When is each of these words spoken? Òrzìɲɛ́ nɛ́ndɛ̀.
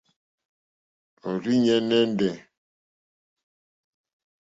Òrzìɲɛ́ 1.29 1.77
nɛ́ndɛ̀. 1.87 2.33